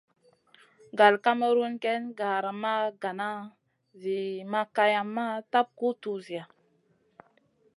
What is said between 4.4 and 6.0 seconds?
ma kayamma tap guʼ